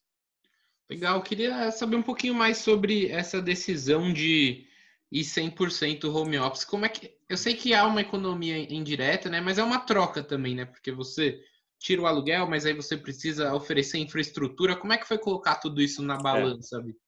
Legal, 0.89 1.21
queria 1.23 1.73
saber 1.73 1.97
um 1.97 2.03
pouquinho 2.03 2.35
mais 2.35 2.59
sobre 2.59 3.11
essa 3.11 3.43
decisão 3.43 4.13
de 4.13 4.67
ir 5.11 5.23
100% 5.23 6.05
home 6.05 6.39
office. 6.39 6.65
Como 6.65 6.87
é 6.87 6.89
que 6.89 7.17
eu 7.29 7.37
sei 7.37 7.55
que 7.55 7.75
há 7.75 7.85
uma 7.85 8.01
economia 8.01 8.73
indireta, 8.73 9.29
né, 9.29 9.41
mas 9.41 9.59
é 9.59 9.65
uma 9.65 9.81
troca 9.81 10.23
também, 10.23 10.55
né? 10.55 10.65
Porque 10.65 10.93
você 10.93 11.43
tira 11.79 12.03
o 12.03 12.07
aluguel, 12.07 12.49
mas 12.49 12.65
aí 12.65 12.73
você 12.73 12.97
precisa 12.97 13.55
oferecer 13.55 13.99
infraestrutura. 13.99 14.77
Como 14.77 14.93
é 14.93 14.99
que 14.99 15.07
foi 15.07 15.19
colocar 15.19 15.57
tudo 15.57 15.81
isso 15.81 16.03
na 16.03 16.17
é. 16.17 16.23
balança, 16.23 16.79
é. 16.79 17.07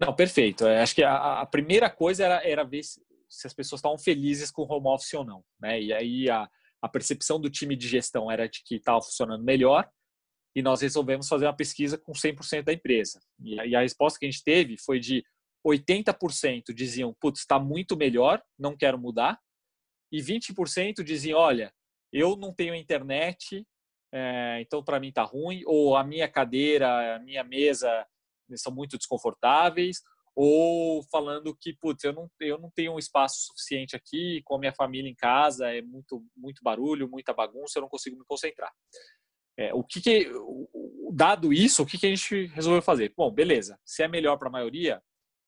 Não, 0.00 0.14
perfeito. 0.14 0.66
É, 0.66 0.82
acho 0.82 0.94
que 0.94 1.02
a, 1.02 1.40
a, 1.40 1.46
primeira 1.46 1.88
coisa 1.88 2.24
era, 2.24 2.46
era 2.46 2.64
ver 2.64 2.82
se, 2.82 3.00
se, 3.28 3.46
as 3.46 3.54
pessoas 3.54 3.78
estavam 3.78 3.96
felizes 3.96 4.50
com 4.50 4.62
o 4.62 4.72
home 4.72 4.88
office 4.88 5.14
ou 5.14 5.24
não. 5.24 5.44
Né? 5.60 5.80
E 5.80 5.92
aí 5.92 6.30
a, 6.30 6.48
a 6.82 6.88
percepção 6.88 7.40
do 7.40 7.48
time 7.48 7.76
de 7.76 7.88
gestão 7.88 8.30
era 8.30 8.48
de 8.48 8.62
que 8.64 8.76
estava 8.76 9.00
funcionando 9.00 9.44
melhor 9.44 9.88
e 10.54 10.62
nós 10.62 10.82
resolvemos 10.82 11.28
fazer 11.28 11.46
uma 11.46 11.56
pesquisa 11.56 11.98
com 11.98 12.12
100% 12.12 12.64
da 12.64 12.72
empresa. 12.72 13.20
E 13.40 13.58
a, 13.58 13.66
e 13.66 13.74
a 13.74 13.80
resposta 13.80 14.18
que 14.18 14.26
a 14.26 14.30
gente 14.30 14.44
teve 14.44 14.76
foi 14.78 15.00
de 15.00 15.24
80% 15.66 16.74
diziam, 16.74 17.14
putz, 17.18 17.40
está 17.40 17.58
muito 17.58 17.96
melhor, 17.96 18.42
não 18.58 18.76
quero 18.76 18.98
mudar. 18.98 19.40
E 20.12 20.18
20% 20.20 21.02
diziam, 21.02 21.38
olha, 21.38 21.72
eu 22.14 22.36
não 22.36 22.54
tenho 22.54 22.76
internet, 22.76 23.66
é, 24.12 24.60
então 24.60 24.84
para 24.84 25.00
mim 25.00 25.08
está 25.08 25.24
ruim, 25.24 25.62
ou 25.66 25.96
a 25.96 26.04
minha 26.04 26.28
cadeira, 26.28 27.16
a 27.16 27.18
minha 27.18 27.42
mesa 27.42 28.06
são 28.54 28.72
muito 28.72 28.96
desconfortáveis, 28.96 30.00
ou 30.36 31.02
falando 31.10 31.56
que, 31.56 31.74
putz, 31.74 32.04
eu 32.04 32.12
não, 32.12 32.30
eu 32.40 32.56
não 32.58 32.70
tenho 32.70 32.94
um 32.94 32.98
espaço 32.98 33.46
suficiente 33.46 33.96
aqui, 33.96 34.42
com 34.44 34.54
a 34.54 34.58
minha 34.60 34.72
família 34.72 35.10
em 35.10 35.14
casa, 35.14 35.74
é 35.74 35.82
muito, 35.82 36.24
muito 36.36 36.62
barulho, 36.62 37.10
muita 37.10 37.34
bagunça, 37.34 37.78
eu 37.78 37.82
não 37.82 37.88
consigo 37.88 38.16
me 38.16 38.24
concentrar. 38.24 38.72
É, 39.56 39.74
o 39.74 39.82
que, 39.82 40.00
que 40.00 40.30
dado 41.12 41.52
isso, 41.52 41.82
o 41.82 41.86
que, 41.86 41.98
que 41.98 42.06
a 42.06 42.08
gente 42.10 42.46
resolveu 42.46 42.82
fazer? 42.82 43.12
Bom, 43.16 43.30
beleza, 43.32 43.78
se 43.84 44.04
é 44.04 44.08
melhor 44.08 44.36
para 44.36 44.48
a 44.48 44.52
maioria, 44.52 45.02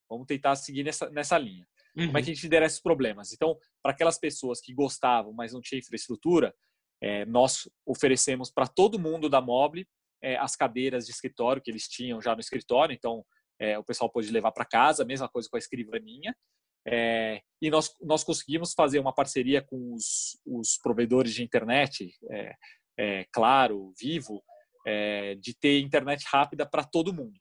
vamos 0.08 0.26
tentar 0.26 0.56
seguir 0.56 0.82
nessa, 0.82 1.08
nessa 1.10 1.38
linha. 1.38 1.66
Uhum. 1.96 2.06
Como 2.06 2.18
é 2.18 2.22
que 2.22 2.30
a 2.30 2.34
gente 2.34 2.42
lidera 2.42 2.66
esses 2.66 2.80
problemas? 2.80 3.32
Então, 3.32 3.58
para 3.82 3.92
aquelas 3.92 4.18
pessoas 4.18 4.60
que 4.60 4.74
gostavam, 4.74 5.32
mas 5.32 5.52
não 5.52 5.60
tinha 5.60 5.78
infraestrutura, 5.78 6.54
é, 7.02 7.24
nós 7.26 7.68
oferecemos 7.86 8.50
para 8.50 8.66
todo 8.66 8.98
mundo 8.98 9.28
da 9.28 9.40
Mobile 9.40 9.86
é, 10.22 10.36
as 10.36 10.56
cadeiras 10.56 11.06
de 11.06 11.12
escritório 11.12 11.62
que 11.62 11.70
eles 11.70 11.88
tinham 11.88 12.20
já 12.20 12.34
no 12.34 12.40
escritório, 12.40 12.94
então 12.94 13.24
é, 13.58 13.78
o 13.78 13.84
pessoal 13.84 14.10
pôde 14.10 14.30
levar 14.30 14.52
para 14.52 14.64
casa, 14.64 15.04
mesma 15.04 15.28
coisa 15.28 15.48
com 15.48 15.56
a 15.56 15.58
escrivaninha. 15.58 16.34
É, 16.88 17.40
e 17.60 17.68
nós, 17.68 17.92
nós 18.00 18.22
conseguimos 18.22 18.72
fazer 18.72 18.98
uma 18.98 19.12
parceria 19.12 19.60
com 19.60 19.94
os, 19.94 20.38
os 20.46 20.78
provedores 20.78 21.34
de 21.34 21.42
internet, 21.42 22.14
é, 22.30 22.54
é, 22.98 23.26
Claro, 23.32 23.92
Vivo, 23.98 24.42
de 25.40 25.52
ter 25.52 25.80
internet 25.80 26.24
rápida 26.28 26.64
para 26.64 26.84
todo 26.84 27.12
mundo. 27.12 27.40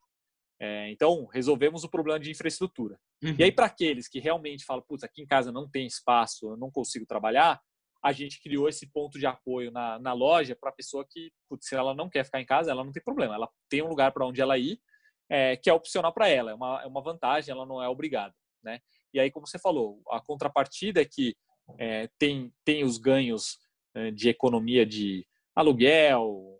É, 0.59 0.89
então, 0.89 1.25
resolvemos 1.25 1.83
o 1.83 1.89
problema 1.89 2.19
de 2.19 2.31
infraestrutura. 2.31 2.99
Uhum. 3.25 3.35
E 3.39 3.43
aí, 3.43 3.51
para 3.51 3.65
aqueles 3.65 4.07
que 4.07 4.19
realmente 4.19 4.63
falam, 4.63 4.83
putz, 4.87 5.03
aqui 5.03 5.21
em 5.21 5.25
casa 5.25 5.51
não 5.51 5.67
tem 5.67 5.87
espaço, 5.87 6.51
eu 6.51 6.57
não 6.57 6.69
consigo 6.69 7.05
trabalhar, 7.05 7.59
a 8.03 8.11
gente 8.11 8.39
criou 8.39 8.69
esse 8.69 8.85
ponto 8.91 9.17
de 9.17 9.25
apoio 9.25 9.71
na, 9.71 9.97
na 9.97 10.13
loja 10.13 10.55
para 10.55 10.69
a 10.69 10.73
pessoa 10.73 11.05
que, 11.09 11.31
putz, 11.49 11.67
se 11.67 11.75
ela 11.75 11.95
não 11.95 12.07
quer 12.07 12.23
ficar 12.23 12.39
em 12.39 12.45
casa, 12.45 12.69
ela 12.69 12.83
não 12.83 12.91
tem 12.91 13.03
problema, 13.03 13.33
ela 13.33 13.49
tem 13.67 13.81
um 13.81 13.87
lugar 13.87 14.11
para 14.11 14.27
onde 14.27 14.41
ela 14.41 14.57
ir, 14.57 14.79
é, 15.27 15.57
que 15.57 15.69
é 15.69 15.73
opcional 15.73 16.13
para 16.13 16.27
ela, 16.27 16.51
é 16.51 16.53
uma, 16.53 16.83
é 16.83 16.85
uma 16.85 17.01
vantagem, 17.01 17.51
ela 17.51 17.65
não 17.65 17.81
é 17.81 17.89
obrigada. 17.89 18.33
Né? 18.63 18.79
E 19.11 19.19
aí, 19.19 19.31
como 19.31 19.47
você 19.47 19.57
falou, 19.57 20.01
a 20.11 20.21
contrapartida 20.21 21.01
é 21.01 21.05
que 21.05 21.35
é, 21.79 22.07
tem, 22.19 22.53
tem 22.63 22.83
os 22.83 22.99
ganhos 22.99 23.57
é, 23.95 24.11
de 24.11 24.29
economia 24.29 24.85
de 24.85 25.25
aluguel, 25.55 26.59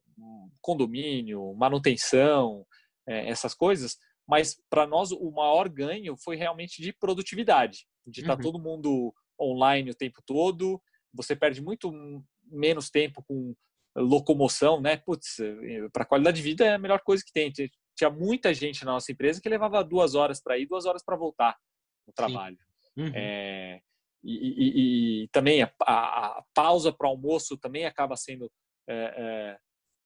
condomínio, 0.62 1.54
manutenção, 1.54 2.66
é, 3.08 3.30
essas 3.30 3.54
coisas, 3.54 3.98
mas 4.28 4.60
para 4.70 4.88
nós 4.88 5.12
o 5.12 5.32
maior 5.32 5.70
ganho 5.70 6.16
foi 6.18 6.36
realmente 6.36 6.82
de 6.82 6.92
produtividade, 6.94 7.86
de 8.06 8.22
estar 8.22 8.36
tá 8.36 8.38
uhum. 8.38 8.52
todo 8.52 8.64
mundo 8.64 9.14
online 9.40 9.92
o 9.92 9.96
tempo 9.96 10.22
todo, 10.26 10.82
você 11.14 11.36
perde 11.36 11.62
muito 11.62 11.92
menos 12.44 12.90
tempo 12.90 13.24
com 13.28 13.56
locomoção, 13.96 14.82
né? 14.82 14.98
Putz, 14.98 15.40
eh, 15.40 15.88
para 15.92 16.06
qualidade 16.06 16.38
de 16.38 16.44
vida 16.44 16.66
é 16.66 16.74
a 16.74 16.80
melhor 16.80 17.02
coisa 17.02 17.24
que 17.26 17.32
tem. 17.32 17.52
Tinha 17.52 18.10
muita 18.10 18.54
gente 18.54 18.84
na 18.84 18.92
nossa 18.92 19.12
empresa 19.12 19.42
que 19.42 19.48
levava 19.48 19.84
duas 19.84 20.16
horas 20.16 20.42
para 20.42 20.58
ir, 20.58 20.66
duas 20.66 20.86
horas 20.86 21.04
para 21.04 21.16
voltar 21.16 21.58
no 22.06 22.14
trabalho. 22.14 22.58
Uhum. 22.98 23.12
É, 23.14 23.82
e, 24.24 24.34
e, 24.34 25.24
e, 25.24 25.28
também 25.30 25.62
a, 25.62 25.72
a, 25.84 26.40
a 26.40 26.44
pausa 26.54 26.92
para 26.92 27.08
almoço 27.08 27.58
também 27.58 27.86
acaba 27.86 28.18
sendo 28.18 28.52
é, 28.88 28.94
é, 29.18 29.58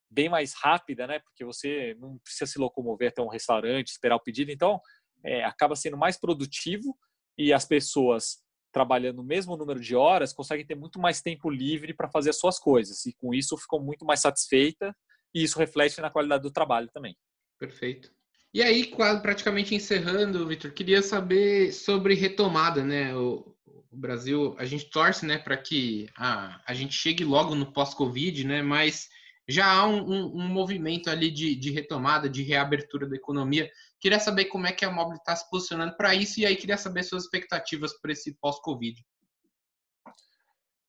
bem 0.10 0.30
mais 0.30 0.54
rápida, 0.54 1.06
né? 1.06 1.20
Porque 1.20 1.46
você 1.46 1.96
não 2.00 2.18
precisa 2.20 2.51
se 2.51 2.60
locomover 2.60 3.10
até 3.10 3.22
um 3.22 3.28
restaurante, 3.28 3.89
esperar 3.89 4.16
o 4.16 4.24
pedido. 4.24 4.51
Então, 4.51 4.80
é, 5.24 5.44
acaba 5.44 5.75
sendo 5.75 5.98
mais 5.98 6.20
produtivo 6.20 6.98
e 7.38 7.54
as 7.54 7.66
pessoas 7.66 8.38
trabalhando 8.72 9.20
o 9.20 9.25
mesmo 9.25 9.58
número 9.58 9.80
de 9.80 9.96
horas 9.96 10.34
conseguem 10.34 10.66
ter 10.66 10.75
muito 10.75 11.00
mais 11.00 11.22
tempo 11.22 11.50
livre 11.50 11.94
para 11.94 12.10
fazer 12.10 12.30
as 12.30 12.39
suas 12.39 12.60
coisas. 12.60 13.06
E 13.06 13.13
com 13.13 13.34
isso 13.34 13.58
ficam 13.58 13.80
muito 13.80 14.06
mais 14.06 14.22
satisfeita 14.22 14.96
e 15.34 15.44
isso 15.44 15.58
reflete 15.58 16.00
na 16.01 16.10
qualidade 16.10 16.44
do 16.44 16.51
trabalho 16.51 16.89
também. 16.94 17.16
Perfeito. 17.58 18.12
E 18.54 18.63
aí, 18.63 18.92
praticamente 19.22 19.75
encerrando, 19.75 20.48
Vitor, 20.48 20.72
queria 20.72 21.01
saber 21.04 21.72
sobre 21.72 22.16
retomada, 22.16 22.84
né? 22.84 23.16
O, 23.16 23.56
o 23.92 23.98
Brasil, 23.98 24.56
a 24.58 24.66
gente 24.66 24.89
torce, 24.89 25.25
né, 25.25 25.38
para 25.38 25.56
que 25.56 26.10
a, 26.18 26.60
a 26.66 26.74
gente 26.74 26.94
chegue 26.94 27.24
logo 27.24 27.54
no 27.54 27.72
pós-Covid, 27.72 28.46
né? 28.46 28.62
Mas 28.63 29.08
já 29.50 29.65
há 29.65 29.88
um, 29.88 30.03
um, 30.03 30.25
um 30.41 30.48
movimento 30.48 31.10
ali 31.10 31.32
de, 31.32 31.56
de, 31.56 31.72
retomada, 31.72 32.29
de 32.29 32.44
reabertura 32.44 33.08
da 33.08 33.15
economia. 33.15 33.70
Queria 34.00 34.20
saber 34.20 34.46
como 34.46 34.68
é 34.68 34.72
que 34.72 34.86
a 34.86 34.91
Mobile 34.91 35.18
está 35.18 35.36
se 35.36 35.50
posicionando 35.50 35.98
para 35.98 36.13
isso 36.13 36.39
e 36.39 36.46
aí 36.46 36.56
queria 36.56 36.77
saber 36.77 37.03
suas 37.03 37.24
expectativas 37.24 38.00
para 38.00 38.12
esse 38.12 38.36
pós-Covid. 38.39 39.03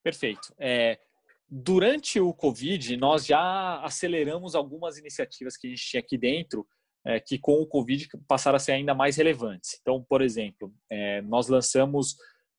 Perfeito. 0.02 0.54
É, 0.58 0.98
durante 1.48 2.20
o 2.20 2.32
Covid, 2.34 2.96
nós 2.96 3.26
já 3.26 3.80
aceleramos 3.82 4.54
algumas 4.54 4.98
iniciativas 4.98 5.56
que 5.56 5.66
a 5.66 5.70
gente 5.70 5.82
tinha 5.82 6.00
aqui 6.00 6.18
dentro, 6.18 6.66
é, 7.06 7.18
que 7.18 7.38
com 7.38 7.54
o 7.54 7.66
Covid 7.66 8.08
passaram 8.28 8.56
a 8.56 8.60
ser 8.60 8.72
ainda 8.72 8.94
mais 8.94 9.16
relevantes. 9.16 9.78
Então, 9.80 10.04
por 10.06 10.20
exemplo, 10.20 10.72
é, 10.90 11.22
nós 11.22 11.48
lançamos 11.48 12.12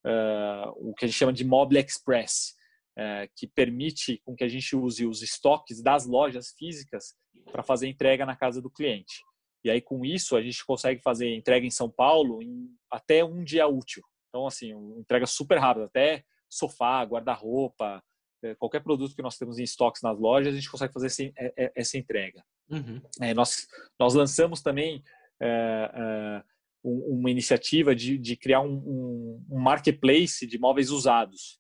uh, 0.05 0.71
o 0.77 0.93
que 0.93 1.05
a 1.05 1.07
gente 1.07 1.17
chama 1.17 1.33
de 1.33 1.43
Mobile 1.43 1.79
Express, 1.79 2.55
é, 3.01 3.27
que 3.35 3.47
permite 3.47 4.21
com 4.23 4.35
que 4.35 4.43
a 4.43 4.47
gente 4.47 4.75
use 4.75 5.05
os 5.07 5.23
estoques 5.23 5.81
das 5.81 6.05
lojas 6.05 6.53
físicas 6.57 7.15
para 7.51 7.63
fazer 7.63 7.87
entrega 7.87 8.25
na 8.25 8.35
casa 8.35 8.61
do 8.61 8.69
cliente. 8.69 9.21
E 9.63 9.69
aí, 9.69 9.81
com 9.81 10.05
isso, 10.05 10.35
a 10.35 10.41
gente 10.41 10.63
consegue 10.65 11.01
fazer 11.01 11.33
entrega 11.33 11.65
em 11.65 11.71
São 11.71 11.89
Paulo 11.89 12.41
em 12.41 12.69
até 12.91 13.23
um 13.23 13.43
dia 13.43 13.67
útil. 13.67 14.03
Então, 14.29 14.45
assim, 14.45 14.71
entrega 14.99 15.25
super 15.25 15.57
rápida, 15.57 15.85
até 15.85 16.23
sofá, 16.49 17.03
guarda-roupa, 17.03 18.03
é, 18.43 18.55
qualquer 18.55 18.81
produto 18.81 19.15
que 19.15 19.21
nós 19.21 19.37
temos 19.37 19.57
em 19.57 19.63
estoques 19.63 20.01
nas 20.01 20.19
lojas, 20.19 20.53
a 20.53 20.55
gente 20.55 20.69
consegue 20.69 20.93
fazer 20.93 21.07
essa, 21.07 21.23
é, 21.23 21.53
é, 21.57 21.71
essa 21.75 21.97
entrega. 21.97 22.43
Uhum. 22.69 23.01
É, 23.21 23.33
nós, 23.33 23.67
nós 23.99 24.13
lançamos 24.13 24.61
também 24.61 25.03
é, 25.41 25.91
é, 25.93 26.43
uma 26.83 27.29
iniciativa 27.29 27.95
de, 27.95 28.17
de 28.17 28.35
criar 28.35 28.61
um, 28.61 29.43
um, 29.49 29.59
marketplace 29.59 30.45
de 30.45 30.59
móveis 30.59 30.89
usados. 30.89 31.59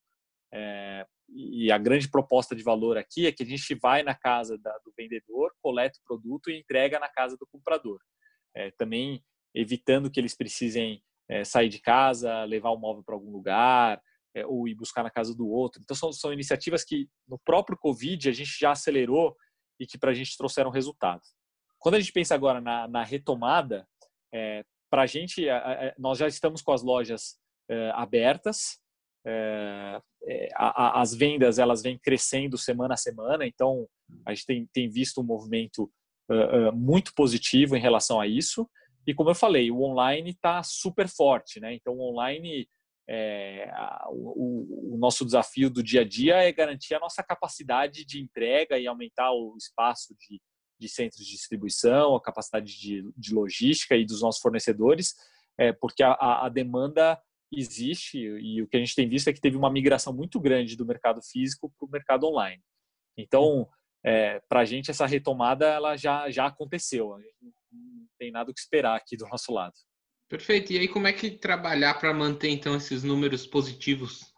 E 1.33 1.71
a 1.71 1.77
grande 1.77 2.09
proposta 2.09 2.55
de 2.55 2.63
valor 2.63 2.97
aqui 2.97 3.25
é 3.25 3.31
que 3.31 3.43
a 3.43 3.45
gente 3.45 3.73
vai 3.75 4.03
na 4.03 4.13
casa 4.13 4.57
da, 4.57 4.71
do 4.79 4.93
vendedor, 4.97 5.53
coleta 5.61 5.97
o 5.99 6.03
produto 6.03 6.49
e 6.49 6.59
entrega 6.59 6.99
na 6.99 7.07
casa 7.07 7.37
do 7.37 7.47
comprador. 7.47 7.99
É, 8.55 8.71
também 8.71 9.23
evitando 9.55 10.11
que 10.11 10.19
eles 10.19 10.35
precisem 10.35 11.01
é, 11.29 11.43
sair 11.43 11.69
de 11.69 11.79
casa, 11.79 12.43
levar 12.43 12.71
o 12.71 12.77
móvel 12.77 13.03
para 13.03 13.15
algum 13.15 13.31
lugar, 13.31 14.01
é, 14.35 14.45
ou 14.45 14.67
ir 14.67 14.75
buscar 14.75 15.03
na 15.03 15.09
casa 15.09 15.35
do 15.35 15.47
outro. 15.47 15.81
Então, 15.81 15.95
são, 15.95 16.11
são 16.11 16.33
iniciativas 16.33 16.83
que 16.83 17.07
no 17.27 17.39
próprio 17.39 17.77
Covid 17.77 18.29
a 18.29 18.33
gente 18.33 18.57
já 18.59 18.71
acelerou 18.71 19.35
e 19.79 19.87
que 19.87 19.97
para 19.97 20.11
a 20.11 20.13
gente 20.13 20.37
trouxeram 20.37 20.69
resultados. 20.69 21.29
Quando 21.79 21.95
a 21.95 21.99
gente 21.99 22.11
pensa 22.11 22.35
agora 22.35 22.59
na, 22.59 22.87
na 22.87 23.03
retomada, 23.03 23.87
é, 24.33 24.63
para 24.89 25.03
a 25.03 25.05
gente, 25.05 25.45
nós 25.97 26.17
já 26.17 26.27
estamos 26.27 26.61
com 26.61 26.73
as 26.73 26.83
lojas 26.83 27.37
é, 27.69 27.91
abertas, 27.95 28.77
é, 29.25 30.01
é, 30.23 30.49
a, 30.55 30.99
a, 30.99 31.01
as 31.01 31.13
vendas 31.13 31.59
elas 31.59 31.81
vêm 31.81 31.97
crescendo 31.97 32.57
semana 32.57 32.95
a 32.95 32.97
semana, 32.97 33.45
então 33.45 33.87
a 34.25 34.33
gente 34.33 34.45
tem, 34.45 34.69
tem 34.73 34.89
visto 34.89 35.21
um 35.21 35.23
movimento 35.23 35.91
uh, 36.29 36.69
uh, 36.69 36.75
muito 36.75 37.13
positivo 37.13 37.75
em 37.75 37.81
relação 37.81 38.19
a 38.19 38.27
isso. 38.27 38.69
E 39.05 39.13
como 39.13 39.29
eu 39.29 39.35
falei, 39.35 39.71
o 39.71 39.81
online 39.81 40.31
está 40.31 40.61
super 40.63 41.07
forte, 41.07 41.59
né? 41.59 41.73
Então, 41.73 41.93
o 41.93 42.11
online, 42.11 42.67
é, 43.09 43.69
a, 43.73 44.07
o, 44.11 44.93
o, 44.93 44.97
nosso 44.97 45.25
desafio 45.25 45.69
do 45.69 45.81
dia 45.81 46.01
a 46.01 46.07
dia 46.07 46.35
é 46.35 46.51
garantir 46.51 46.93
a 46.93 46.99
nossa 46.99 47.23
capacidade 47.23 48.05
de 48.05 48.21
entrega 48.21 48.77
e 48.77 48.85
aumentar 48.85 49.31
o 49.31 49.55
espaço 49.57 50.15
de, 50.19 50.39
de 50.79 50.87
centros 50.87 51.25
de 51.25 51.31
distribuição, 51.31 52.15
a 52.15 52.21
capacidade 52.21 52.79
de, 52.79 53.11
de 53.17 53.33
logística 53.33 53.95
e 53.95 54.05
dos 54.05 54.21
nossos 54.21 54.41
fornecedores, 54.41 55.15
é, 55.57 55.73
porque 55.73 56.03
a, 56.03 56.13
a 56.45 56.49
demanda 56.49 57.19
existe 57.51 58.17
e 58.17 58.61
o 58.61 58.67
que 58.67 58.77
a 58.77 58.79
gente 58.79 58.95
tem 58.95 59.07
visto 59.07 59.27
é 59.27 59.33
que 59.33 59.41
teve 59.41 59.57
uma 59.57 59.71
migração 59.71 60.13
muito 60.13 60.39
grande 60.39 60.77
do 60.77 60.85
mercado 60.85 61.21
físico 61.21 61.71
para 61.77 61.85
o 61.85 61.91
mercado 61.91 62.25
online. 62.25 62.61
Então, 63.17 63.67
é, 64.03 64.39
para 64.47 64.61
a 64.61 64.65
gente 64.65 64.89
essa 64.89 65.05
retomada 65.05 65.67
ela 65.67 65.97
já 65.97 66.29
já 66.31 66.47
aconteceu. 66.47 67.17
Não 67.41 68.07
tem 68.17 68.31
nada 68.31 68.51
o 68.51 68.53
que 68.53 68.59
esperar 68.59 68.95
aqui 68.95 69.17
do 69.17 69.27
nosso 69.27 69.53
lado. 69.53 69.73
Perfeito. 70.29 70.71
E 70.71 70.79
aí 70.79 70.87
como 70.87 71.07
é 71.07 71.13
que 71.13 71.31
trabalhar 71.31 71.95
para 71.95 72.13
manter 72.13 72.49
então 72.49 72.75
esses 72.75 73.03
números 73.03 73.45
positivos? 73.45 74.31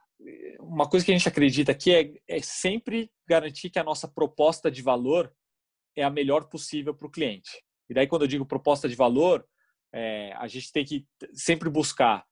Uma 0.60 0.90
coisa 0.90 1.06
que 1.06 1.12
a 1.12 1.18
gente 1.18 1.28
acredita 1.28 1.72
aqui 1.72 1.94
é, 1.94 2.14
é 2.28 2.42
sempre 2.42 3.12
garantir 3.28 3.70
que 3.70 3.78
a 3.78 3.84
nossa 3.84 4.08
proposta 4.08 4.72
de 4.72 4.82
valor 4.82 5.32
é 5.96 6.04
a 6.04 6.10
melhor 6.10 6.50
possível 6.50 6.96
para 6.96 7.08
o 7.08 7.12
cliente. 7.12 7.64
E 7.90 7.94
daí 7.94 8.08
quando 8.08 8.24
eu 8.24 8.28
digo 8.28 8.46
proposta 8.46 8.90
de 8.90 8.96
valor, 8.96 9.46
é, 9.94 10.34
a 10.34 10.48
gente 10.48 10.72
tem 10.72 10.84
que 10.84 11.06
sempre 11.34 11.70
buscar 11.70 12.26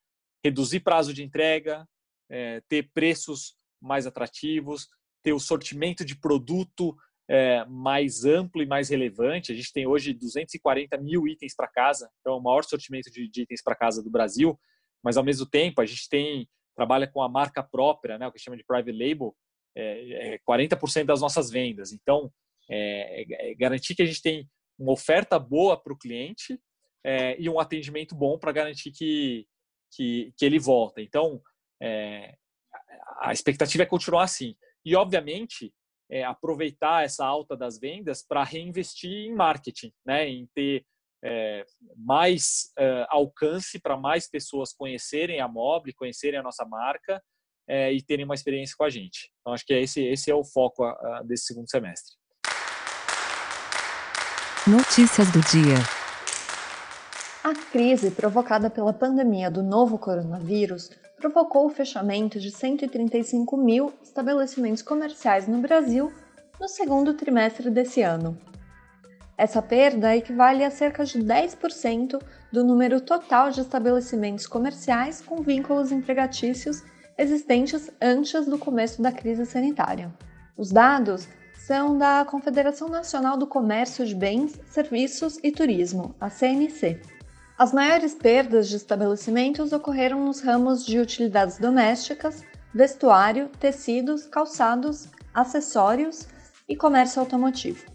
reduzir 0.43 0.81
prazo 0.81 1.13
de 1.13 1.23
entrega, 1.23 1.87
é, 2.29 2.61
ter 2.67 2.89
preços 2.93 3.53
mais 3.81 4.05
atrativos, 4.05 4.87
ter 5.23 5.33
o 5.33 5.39
sortimento 5.39 6.03
de 6.03 6.15
produto 6.15 6.95
é, 7.29 7.65
mais 7.65 8.25
amplo 8.25 8.61
e 8.61 8.65
mais 8.65 8.89
relevante. 8.89 9.51
A 9.51 9.55
gente 9.55 9.71
tem 9.71 9.87
hoje 9.87 10.13
240 10.13 10.97
mil 10.97 11.27
itens 11.27 11.55
para 11.55 11.67
casa, 11.67 12.09
então 12.19 12.33
é 12.33 12.37
o 12.37 12.41
maior 12.41 12.63
sortimento 12.63 13.11
de, 13.11 13.29
de 13.29 13.41
itens 13.43 13.61
para 13.61 13.75
casa 13.75 14.03
do 14.03 14.09
Brasil, 14.09 14.59
mas 15.03 15.17
ao 15.17 15.23
mesmo 15.23 15.45
tempo 15.45 15.81
a 15.81 15.85
gente 15.85 16.07
tem 16.09 16.47
trabalha 16.75 17.07
com 17.07 17.21
a 17.21 17.29
marca 17.29 17.61
própria, 17.61 18.17
né, 18.17 18.27
o 18.27 18.31
que 18.31 18.39
chama 18.39 18.57
de 18.57 18.63
private 18.63 18.91
label, 18.91 19.35
é, 19.75 20.35
é 20.35 20.39
40% 20.39 21.05
das 21.05 21.21
nossas 21.21 21.49
vendas. 21.49 21.91
Então, 21.91 22.31
é, 22.69 23.21
é, 23.21 23.51
é, 23.51 23.55
garantir 23.55 23.95
que 23.95 24.01
a 24.01 24.05
gente 24.05 24.21
tem 24.21 24.49
uma 24.79 24.93
oferta 24.93 25.37
boa 25.37 25.81
para 25.81 25.93
o 25.93 25.97
cliente 25.97 26.59
é, 27.03 27.39
e 27.39 27.49
um 27.49 27.59
atendimento 27.59 28.15
bom 28.15 28.37
para 28.37 28.51
garantir 28.51 28.91
que, 28.91 29.45
que, 29.91 30.33
que 30.37 30.45
ele 30.45 30.59
volta. 30.59 31.01
Então, 31.01 31.41
é, 31.81 32.35
a 33.19 33.31
expectativa 33.31 33.83
é 33.83 33.85
continuar 33.85 34.23
assim. 34.23 34.55
E, 34.85 34.95
obviamente, 34.95 35.73
é, 36.09 36.23
aproveitar 36.23 37.03
essa 37.03 37.25
alta 37.25 37.55
das 37.55 37.79
vendas 37.79 38.25
para 38.25 38.43
reinvestir 38.43 39.27
em 39.27 39.35
marketing, 39.35 39.93
né? 40.05 40.27
em 40.27 40.47
ter 40.53 40.85
é, 41.23 41.65
mais 41.95 42.71
é, 42.77 43.05
alcance 43.09 43.79
para 43.79 43.95
mais 43.95 44.29
pessoas 44.29 44.73
conhecerem 44.73 45.39
a 45.39 45.47
Mobile, 45.47 45.93
conhecerem 45.93 46.39
a 46.39 46.43
nossa 46.43 46.65
marca 46.65 47.21
é, 47.67 47.93
e 47.93 48.01
terem 48.01 48.25
uma 48.25 48.35
experiência 48.35 48.75
com 48.77 48.83
a 48.83 48.89
gente. 48.89 49.31
Então, 49.39 49.53
acho 49.53 49.65
que 49.65 49.73
esse, 49.73 50.03
esse 50.03 50.29
é 50.31 50.35
o 50.35 50.43
foco 50.43 50.83
desse 51.25 51.45
segundo 51.45 51.69
semestre. 51.69 52.15
Notícias 54.67 55.31
do 55.31 55.39
dia. 55.41 56.00
A 57.43 57.55
crise 57.55 58.11
provocada 58.11 58.69
pela 58.69 58.93
pandemia 58.93 59.49
do 59.49 59.63
novo 59.63 59.97
coronavírus 59.97 60.91
provocou 61.17 61.65
o 61.65 61.71
fechamento 61.71 62.39
de 62.39 62.51
135 62.51 63.57
mil 63.57 63.91
estabelecimentos 64.03 64.83
comerciais 64.83 65.47
no 65.47 65.57
Brasil 65.57 66.13
no 66.59 66.67
segundo 66.67 67.15
trimestre 67.15 67.71
desse 67.71 68.03
ano. 68.03 68.37
Essa 69.35 69.59
perda 69.59 70.15
equivale 70.15 70.63
a 70.63 70.69
cerca 70.69 71.03
de 71.03 71.17
10% 71.17 72.21
do 72.51 72.63
número 72.63 73.01
total 73.01 73.49
de 73.49 73.61
estabelecimentos 73.61 74.45
comerciais 74.45 75.19
com 75.19 75.41
vínculos 75.41 75.91
empregatícios 75.91 76.83
existentes 77.17 77.89
antes 77.99 78.45
do 78.45 78.59
começo 78.59 79.01
da 79.01 79.11
crise 79.11 79.47
sanitária. 79.47 80.13
Os 80.55 80.71
dados 80.71 81.27
são 81.55 81.97
da 81.97 82.23
Confederação 82.23 82.87
Nacional 82.87 83.35
do 83.35 83.47
Comércio 83.47 84.05
de 84.05 84.13
Bens, 84.13 84.59
Serviços 84.67 85.39
e 85.41 85.51
Turismo, 85.51 86.13
a 86.21 86.29
CNC. 86.29 87.01
As 87.61 87.71
maiores 87.71 88.15
perdas 88.15 88.67
de 88.67 88.75
estabelecimentos 88.75 89.71
ocorreram 89.71 90.25
nos 90.25 90.41
ramos 90.41 90.83
de 90.83 90.97
utilidades 90.97 91.59
domésticas, 91.59 92.43
vestuário, 92.73 93.49
tecidos, 93.59 94.25
calçados, 94.25 95.07
acessórios 95.31 96.27
e 96.67 96.75
comércio 96.75 97.19
automotivo. 97.19 97.85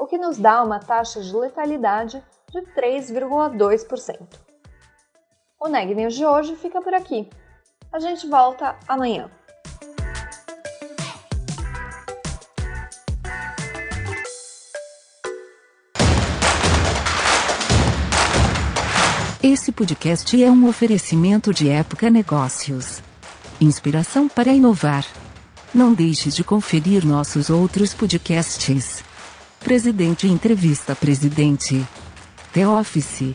o 0.00 0.04
que 0.04 0.18
nos 0.18 0.36
dá 0.36 0.64
uma 0.64 0.80
taxa 0.80 1.20
de 1.20 1.32
letalidade 1.32 2.20
de 2.52 2.60
3,2%. 2.74 4.45
O 5.58 5.68
Neg 5.68 5.94
News 5.94 6.14
de 6.14 6.24
hoje 6.24 6.54
fica 6.56 6.82
por 6.82 6.92
aqui. 6.92 7.28
A 7.90 7.98
gente 7.98 8.28
volta 8.28 8.76
amanhã. 8.86 9.30
Esse 19.42 19.72
podcast 19.72 20.42
é 20.42 20.50
um 20.50 20.68
oferecimento 20.68 21.54
de 21.54 21.70
Época 21.70 22.10
Negócios. 22.10 23.02
Inspiração 23.58 24.28
para 24.28 24.52
inovar. 24.52 25.06
Não 25.74 25.94
deixe 25.94 26.28
de 26.30 26.44
conferir 26.44 27.06
nossos 27.06 27.48
outros 27.48 27.94
podcasts. 27.94 29.02
Presidente 29.60 30.26
Entrevista 30.26 30.94
Presidente. 30.94 31.82
The 32.52 32.68
Office. 32.68 33.34